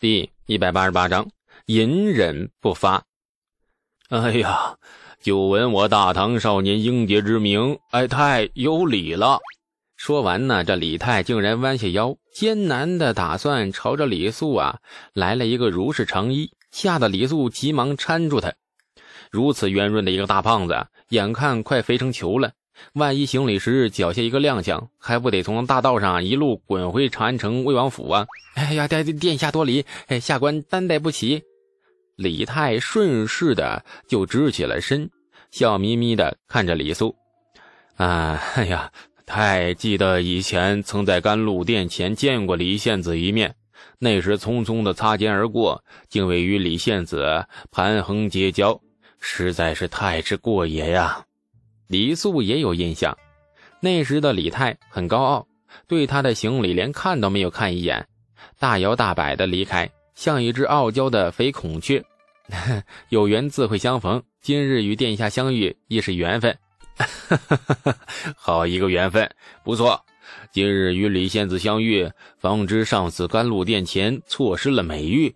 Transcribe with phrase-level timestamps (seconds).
[0.00, 1.28] 第一百八十八章，
[1.66, 3.02] 隐忍不发。
[4.10, 4.76] 哎呀，
[5.20, 9.40] 久闻我大唐少年英杰之名，哎，太有礼了。
[9.96, 14.78] 说完呢，这李泰竟然弯下腰，艰难的打算朝着李素啊
[15.14, 18.54] 来了一个如是长揖，吓得李素急忙搀住他。
[19.32, 22.52] 如此圆润的一个大胖子，眼看快肥成球了。
[22.94, 28.26] 万一行礼时脚下一个踉跄，还不得从大道上一路滚回长安城魏王府啊！
[28.54, 31.42] 哎呀，殿殿下多礼，哎，下官担待不起。
[32.16, 35.10] 李泰顺势的就直起了身，
[35.50, 37.14] 笑眯眯的看着李素。
[37.96, 38.90] 啊，哎呀，
[39.26, 43.54] 太记得以前曾在甘露殿前见过李献子一面，
[44.00, 48.80] 那时匆匆的擦肩而过，竟未与李献子盘横结交，
[49.20, 51.24] 实在是太之过也呀。
[51.88, 53.16] 李素也有印象，
[53.80, 55.46] 那时的李泰很高傲，
[55.86, 58.06] 对他的行李连看都没有看一眼，
[58.58, 62.04] 大摇大摆的离开，像一只傲娇的肥孔雀。
[63.08, 66.56] 有缘自会相逢，今日与殿下相遇亦是缘分。
[68.36, 69.30] 好一个缘分，
[69.64, 69.98] 不错。
[70.52, 75.34] 今日与李仙子相遇，方知上次甘露殿前错失了美玉。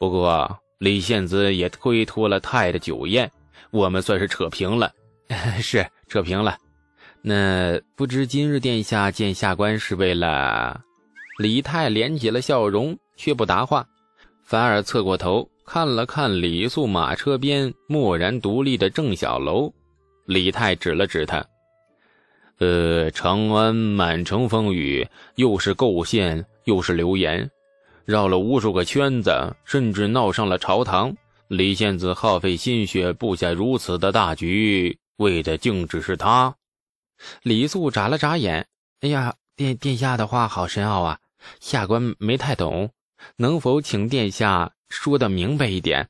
[0.00, 3.30] 不过李仙子也推脱了太的酒宴，
[3.70, 4.92] 我们算是扯平了。
[5.60, 6.56] 是扯平了，
[7.20, 10.80] 那不知今日殿下见下官是为了？
[11.38, 13.86] 李泰敛起了笑容，却不答话，
[14.44, 19.72] 反而侧过头看了看李素马车边默然独立的郑小楼。
[20.26, 21.44] 李泰指了指他
[22.58, 27.50] ：“呃，长安满城风雨，又是构陷，又是流言，
[28.04, 31.14] 绕了无数个圈子，甚至闹上了朝堂。
[31.48, 36.56] 李献子耗费心血布下如此的大局。”为的竟只是他，
[37.42, 38.68] 李素眨了眨眼。
[39.00, 41.20] 哎呀，殿殿下的话好深奥啊，
[41.60, 42.92] 下官没太懂，
[43.36, 46.08] 能否请殿下说的明白一点？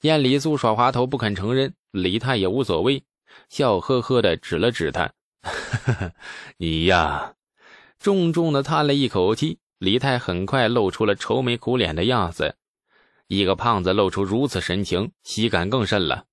[0.00, 3.04] 见李素耍滑头不肯承认，李泰也无所谓，
[3.48, 5.12] 笑呵呵的指了指他
[6.58, 7.34] ：“你呀。”
[7.98, 9.58] 重重的叹了一口气。
[9.78, 12.56] 李泰很快露出了愁眉苦脸的样子。
[13.26, 16.24] 一个胖子露出如此神情，喜感更甚了。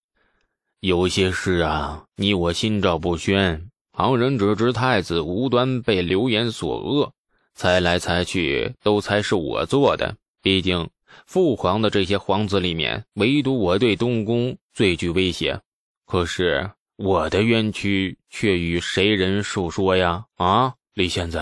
[0.84, 3.70] 有些事啊，你我心照不宣。
[3.94, 7.14] 旁人只知太子无端被流言所恶，
[7.56, 10.18] 猜来猜去都猜是我做的。
[10.42, 10.90] 毕竟
[11.26, 15.62] 父皇的这些皇子里面，唯独我对东宫最具威胁。
[16.06, 20.26] 可是我的冤屈却与谁人诉说呀？
[20.36, 21.40] 啊，李仙子，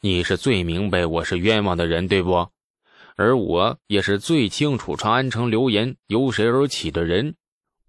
[0.00, 2.48] 你是最明白我是冤枉的人，对不？
[3.14, 7.36] 而我也是最清楚长安城流言由谁而起的人。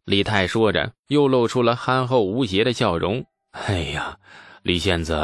[0.06, 3.26] 李泰说着，又露出了憨厚无邪的笑容。
[3.50, 4.16] 哎呀，
[4.62, 5.20] 李仙子，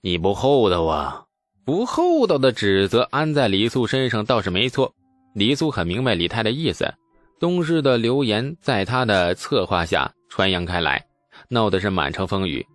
[0.00, 1.24] 你不厚道啊！
[1.62, 4.94] 不厚道的指责安在李素身上倒是没错。
[5.34, 6.90] 李素很明白李泰的意思。
[7.38, 11.04] 东市的流言在他的策划下传扬开来，
[11.50, 12.66] 闹的是满城风雨。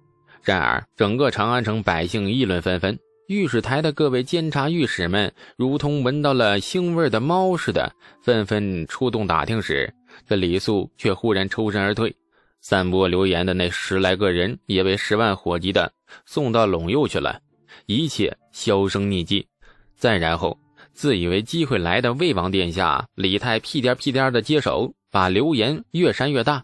[0.44, 9.91] 然而，整个长安城百姓议论纷纷，御史台的各位监察御史们如同闻到了腥味的猫似的，纷纷出动打听时。
[10.28, 12.16] 这李素却忽然抽身而退，
[12.62, 15.91] 散播流言的那十来个人也被十万火急的
[16.25, 17.40] 送到陇右去了，
[17.85, 19.47] 一切销声匿迹。
[19.96, 20.57] 再然后，
[20.94, 26.63] 自以为机会来的魏王殿下李泰屁颠屁颠的接手，把流言越扇越大，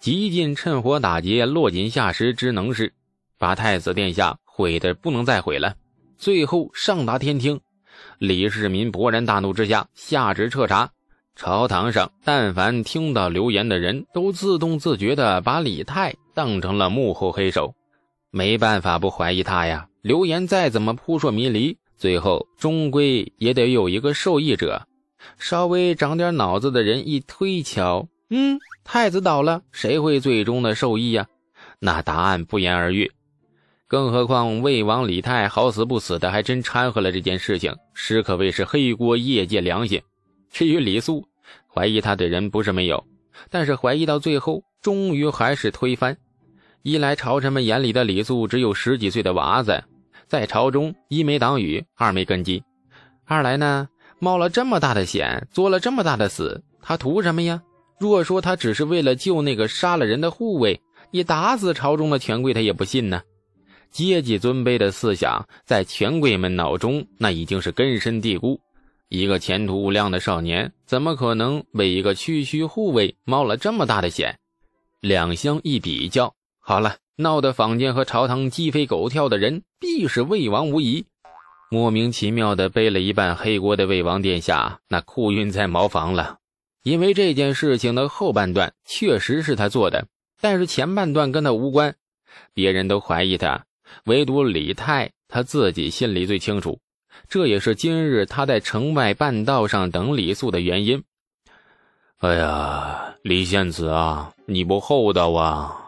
[0.00, 2.92] 极尽趁火打劫、落井下石之能事，
[3.38, 5.74] 把太子殿下毁的不能再毁了。
[6.18, 7.60] 最后上达天听，
[8.18, 10.90] 李世民勃然大怒之下，下旨彻查。
[11.36, 17.74] 朝堂上，但凡听到流言的人都自动自觉地把李泰当成了幕后黑手，
[18.30, 19.88] 没办法不怀疑他呀。
[20.00, 24.86] 流言再怎么扑朔迷离，最后终归也得有一个受益者。
[25.38, 31.26] 稍微长点脑子的人一推敲，嗯，太子倒了，谁会最终的受益呀？
[31.80, 33.10] 那答案不言而喻。
[33.88, 40.00] 更何况魏王李泰好死不死的，还真掺和了这件事情，实可谓是黑锅业界良心。
[40.50, 41.26] 至于李素，
[41.74, 43.04] 怀疑他的人不是没有，
[43.50, 46.16] 但是怀疑到最后，终于还是推翻。
[46.82, 49.82] 一来朝臣们眼里的李素只有十几岁的娃子，
[50.28, 52.62] 在朝中一没挡雨，二没根基；
[53.24, 53.88] 二来呢，
[54.20, 57.60] 冒了这么大的险，做了这么大的死，他图什么呀？
[57.98, 60.80] 若说他只是为了救那个杀了人的护卫，
[61.10, 63.22] 你打死朝中的权贵，他也不信呢。
[63.90, 68.60] 阶级尊卑的思想在权贵们脑中，那已经是根深蒂固。
[69.08, 74.38] 一个前途无量的少年，怎么可能为一个区区护卫冒了这么大的险？
[75.00, 81.06] 两相一比较，好了，闹得坊间和朝堂鸡飞狗跳的人，必是魏王无疑。
[81.70, 86.38] 莫名其妙的背了一半黑锅的魏王殿下，那哭晕在茅房了。
[86.82, 90.06] 因为这件事情的后半段确实是他做的，
[90.40, 91.94] 但是前半段跟他无关，
[92.52, 93.64] 别人都怀疑他，
[94.04, 96.78] 唯独李泰他自己心里最清楚。
[97.28, 101.02] 这也是今日他在城外半道上等李素的原因。
[102.18, 105.80] 哎呀，李献子啊，你不厚道啊！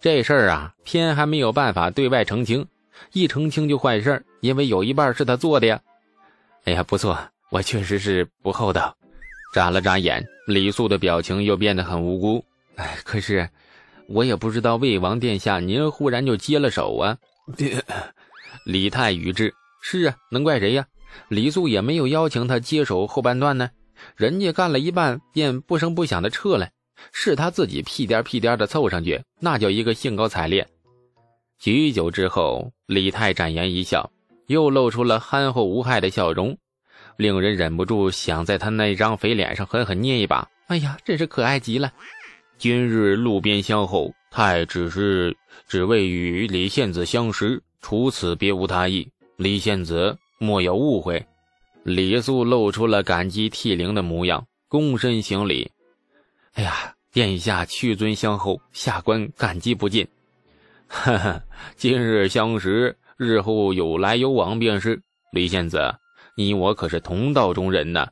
[0.00, 2.66] 这事儿啊，偏还没有办法对外澄清，
[3.12, 5.80] 一澄清就坏事因为有一半是他做的呀。
[6.64, 7.18] 哎呀，不错，
[7.50, 8.96] 我确实是不厚道。
[9.54, 12.44] 眨了眨眼，李素的表情又变得很无辜。
[12.74, 13.48] 哎，可是
[14.08, 17.16] 我也不知道魏王殿下您忽然就接了手啊。
[18.66, 19.54] 李泰语之
[19.86, 20.86] ：“是啊，能怪谁呀？
[21.28, 23.68] 李素也没有邀请他接手后半段呢，
[24.16, 26.70] 人家干了一半便不声不响的撤了，
[27.12, 30.66] 是他自己屁颠屁颠的凑上去，那叫一个兴高采烈。”
[31.60, 34.10] 许久之后，李泰展颜一笑，
[34.46, 36.56] 又露出了憨厚无害的笑容。
[37.18, 40.48] 令人忍不住想在他那张肥脸上狠狠捏一把。
[40.68, 41.92] 哎呀，真是可爱极了！
[42.56, 45.36] 今日路边相候，太只是
[45.68, 49.06] 只为与李献子相识，除此别无他意。
[49.36, 51.26] 李献子莫要误会。
[51.82, 55.70] 李素露出了感激涕零的模样，躬身行礼。
[56.54, 60.06] 哎呀，殿下屈尊相候，下官感激不尽。
[60.86, 61.42] 哈哈，
[61.76, 65.02] 今日相识，日后有来有往便是。
[65.32, 65.96] 李献子。
[66.36, 68.08] 你我可是同道中人呢，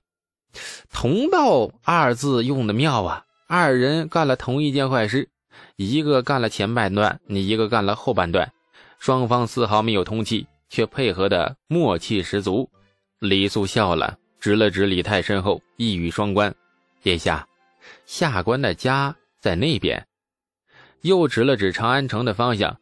[0.92, 3.24] 同道二字用的妙啊！
[3.48, 5.28] 二人干了同一件坏事，
[5.74, 8.52] 一个干了前半段，你一个干了后半段，
[9.00, 12.68] 双方丝毫没有通气，却配合的默契十足。
[13.18, 16.52] 李素笑了，指了指李泰身后，一语双关
[17.04, 17.46] ：“殿下，
[18.06, 20.04] 下官的家在那边。”
[21.02, 22.80] 又指了指长安城的方向：“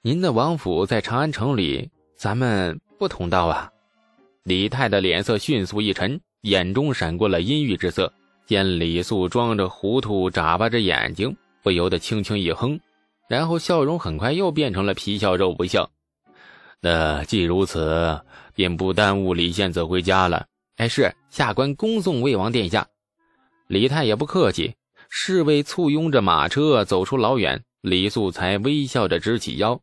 [0.00, 3.70] 您的王府在长安城里，咱们不同道啊。”
[4.42, 8.10] 李泰的脸色迅速一沉，眼中闪过了阴郁之色。
[8.46, 12.80] 见李素装着糊涂，眨巴着眼睛，不由得轻轻一哼，
[13.28, 15.90] 然后笑容很快又变成了皮笑肉不笑。
[16.80, 18.20] 那既如此，
[18.54, 20.46] 便不耽误李献子回家了。
[20.76, 22.88] 哎，是下官恭送魏王殿下。
[23.66, 24.74] 李泰也不客气，
[25.08, 29.80] 侍卫簇拥着马车走出老远，李素才微笑着直起腰。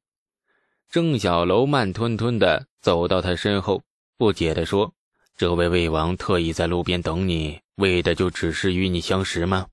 [0.90, 3.82] 郑小楼慢吞吞地走到他身后。
[4.16, 4.94] 不解地说
[5.36, 9.68] ：“这位魏王特意在路边等你，为的就只是与你相识吗？”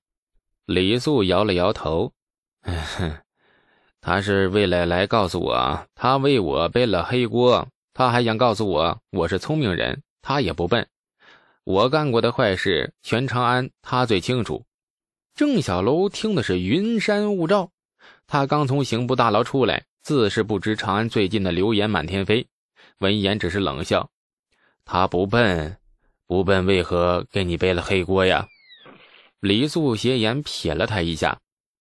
[0.65, 2.11] 李素摇了摇头
[2.63, 3.17] ：“哼，
[4.01, 7.67] 他是为了来告诉我，他为我背了黑锅。
[7.93, 10.87] 他还想告诉我，我是聪明人，他也不笨。
[11.63, 14.65] 我干过的坏事，全长安他最清楚。”
[15.35, 17.69] 郑小楼听的是云山雾罩，
[18.25, 22.47] 他刚从刑部大牢出来，自是不知长安最近的流言满天飞。
[22.97, 24.09] 闻言，只是冷笑。
[24.83, 25.77] 他不笨，
[26.25, 28.47] 不笨，为何给你背了黑锅呀？
[29.39, 31.39] 李素斜眼瞥了他一下，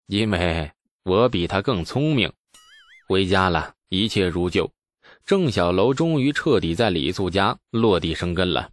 [0.07, 0.71] 因为
[1.05, 2.33] 我比他更聪明。
[3.07, 4.71] 回家了，一切如旧。
[5.27, 8.71] 郑小楼终于彻底在李素家落地生根了。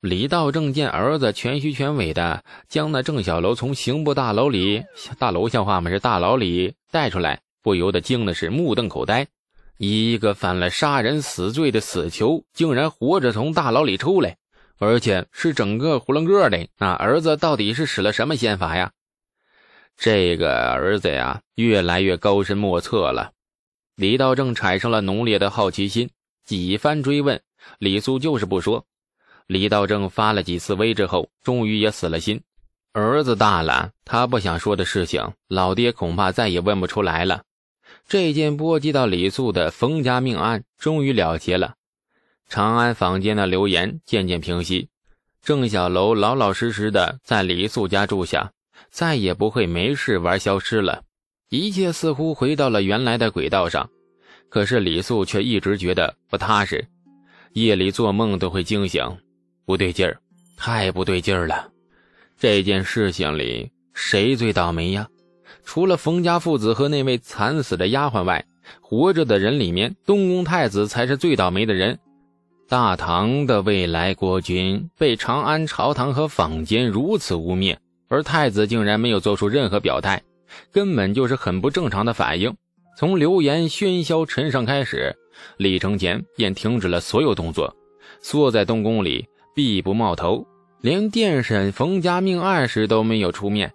[0.00, 4.84] 李道正见儿子全虚全伪的将那郑小楼从刑部大楼里
[5.18, 5.90] 大楼像话吗？
[5.90, 9.26] 是大牢里带出来，不由得惊的是目瞪口呆。
[9.76, 14.36] 一个犯了杀人死罪的死囚，竟然活着从大牢里出来，
[14.78, 16.68] 而且是整个囫囵个的。
[16.78, 18.92] 那儿子到底是使了什么仙法呀？
[19.96, 23.32] 这个儿子呀，越来越高深莫测了。
[23.96, 26.10] 李道正产生了浓烈的好奇心，
[26.44, 27.40] 几番追问，
[27.78, 28.84] 李素就是不说。
[29.46, 32.42] 李道正发了几次威之后，终于也死了心。
[32.92, 37.42] 儿子大了，他不想说的事情，老爹恐怕再也问不出来了。
[38.08, 41.74] 这件波及到李素的冯家命案终于了结了，
[42.48, 44.88] 长安坊间的流言渐渐平息，
[45.42, 48.52] 郑小楼老老实实的在李素家住下，
[48.90, 51.02] 再也不会没事玩消失了，
[51.50, 53.88] 一切似乎回到了原来的轨道上。
[54.48, 56.86] 可是李素却一直觉得不踏实，
[57.54, 59.04] 夜里做梦都会惊醒，
[59.64, 60.16] 不对劲儿，
[60.56, 61.68] 太不对劲儿了。
[62.38, 65.08] 这件事情里谁最倒霉呀？
[65.64, 68.44] 除了冯家父子和那位惨死的丫鬟外，
[68.80, 71.98] 活着的人里面，东宫太子才是最倒霉的人。
[72.68, 77.76] 大唐的未来国君被长安朝堂和坊间如此污蔑，
[78.14, 80.22] 而太子竟然没有做出任何表态，
[80.70, 82.54] 根本就是很不正常的反应。
[82.96, 85.12] 从流言喧嚣尘上开始，
[85.56, 87.74] 李承乾便停止了所有动作，
[88.20, 90.46] 缩在东宫里，闭不冒头，
[90.80, 93.72] 连殿审冯家命案时都没有出面。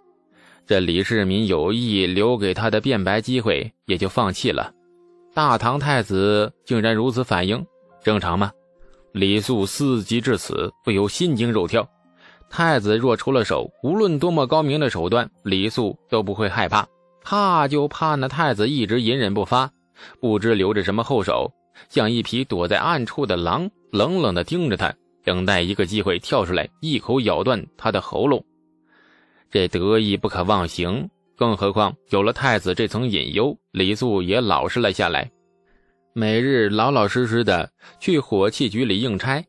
[0.66, 4.72] 这李世民有意留给他的辩白机会，也就放弃了。
[5.34, 7.62] 大唐太子竟然如此反应，
[8.02, 8.50] 正常吗？
[9.12, 11.86] 李素思及至此，不由心惊肉跳。
[12.50, 16.88] 太子若出了手，无论多么高明的手段，李素都不会害怕。
[17.22, 19.72] 怕就怕那太子一直隐忍不发，
[20.20, 21.52] 不知留着什么后手，
[21.90, 28.44] 像一匹躲在暗处的狼，冷冷地盯着他，等待一个机会跳出来，一口咬断他的喉咙。
[29.52, 31.10] 这得意不可忘形。
[31.36, 35.32] 更何况有了太子这层隐忧，李素也老实了下来，
[36.12, 39.42] 每日老老实实的去火器局里应差，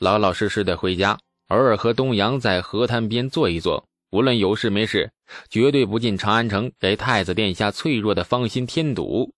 [0.00, 1.16] 老老实实的回家。
[1.48, 5.12] 偶尔和东阳在河滩边坐一坐，无论有事没事，
[5.48, 9.32] 绝对不进长安城，给太子殿下脆弱的芳心添堵。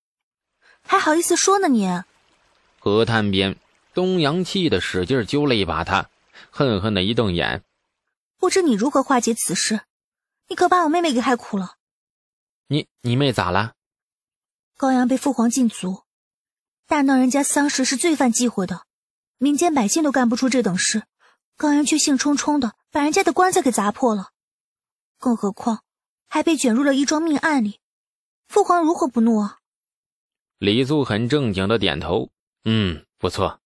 [0.82, 1.86] 还好意思说呢你？
[2.78, 3.56] 河滩边，
[3.92, 6.08] 东阳气得使劲揪了一把他，
[6.50, 7.62] 恨恨的一瞪眼。
[8.38, 9.80] 不知你如何化解此事？
[10.48, 11.74] 你可把我妹妹给害苦了。
[12.68, 13.72] 你你妹咋了？
[14.78, 16.04] 高阳被父皇禁足，
[16.86, 18.84] 大闹人家丧事是罪犯忌讳的，
[19.36, 21.02] 民间百姓都干不出这等事。
[21.58, 24.28] 高阳却兴冲冲的把人家的棺材给砸破了，
[25.18, 25.82] 更何况
[26.28, 27.80] 还被卷入了一桩命案里，
[28.46, 29.58] 父皇如何不怒啊？
[30.58, 32.30] 李素很正经的点头，
[32.64, 33.58] 嗯，不错，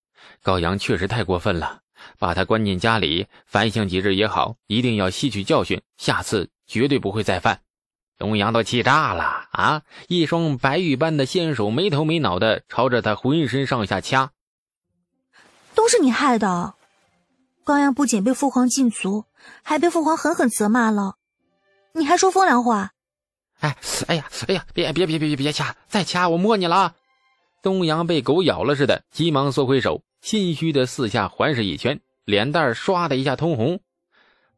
[0.42, 1.82] 高阳确实太过分了，
[2.18, 7.60] 把他关进家里反省几日也好，一定要吸取教训，下次绝对不会再犯。
[8.16, 9.22] 东阳都气炸了
[9.52, 9.82] 啊！
[10.08, 14.30] 一双白玉般的纤手没头没脑的朝着他浑身上下掐，
[15.74, 16.74] 都是你害的。
[17.64, 19.24] 高阳不仅被父皇禁足，
[19.62, 21.16] 还被父皇狠狠责骂了。
[21.92, 22.92] 你还说风凉话？
[23.60, 23.76] 哎，
[24.08, 25.76] 哎呀，哎呀，别别别别别别掐！
[25.88, 26.96] 再掐我摸你了！
[27.62, 33.78] 东阳被狗咬了似的，急忙缩回手，心虚的四下环视一圈，脸蛋唰的一下通红，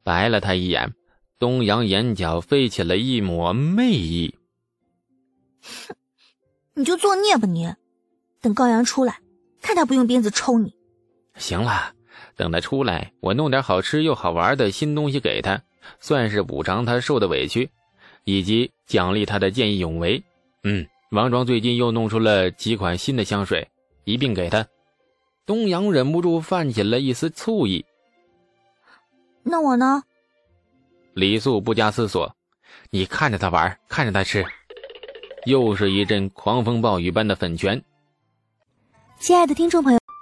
[0.03, 0.95] 白了他一眼。
[1.39, 4.39] 东阳眼角飞起了一抹媚意。
[5.61, 5.95] 哼，
[6.73, 7.75] 你就作孽吧你！
[8.41, 9.21] 等高阳出来，
[9.61, 10.75] 看他不用鞭子抽你。
[11.37, 11.94] 行了。
[12.37, 15.63] 等他出来，我弄点好吃又好玩的新东西给他，
[16.01, 17.71] 算是补偿他受的委屈，
[18.25, 20.23] 以及奖励他的见义勇为。
[20.63, 23.69] 嗯，王庄最近又弄出了几款新的香水，
[24.05, 24.67] 一并给他。
[25.47, 27.85] 东阳忍不住泛起了一丝醋意。
[29.43, 30.03] 那我呢？
[31.13, 32.35] 李素不加思索，
[32.91, 34.45] 你看着他玩，看着他吃。
[35.45, 37.81] 又是一阵狂风暴雨般的粉拳。
[39.21, 40.04] 亲爱的听众朋友。